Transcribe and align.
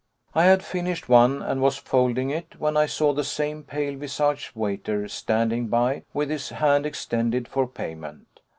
I 0.33 0.45
had 0.45 0.63
finished 0.65 1.07
one, 1.09 1.43
and 1.43 1.61
was 1.61 1.77
folding 1.77 2.31
it, 2.31 2.55
when 2.59 2.75
I 2.75 2.87
saw 2.87 3.13
the 3.13 3.23
same 3.23 3.61
pale 3.61 3.95
visaged 3.95 4.55
waiter 4.55 5.07
standing 5.07 5.67
by 5.67 6.05
with 6.11 6.31
his 6.31 6.49
hand 6.49 6.87
extended 6.87 7.47
for 7.47 7.67
payment. 7.67 8.39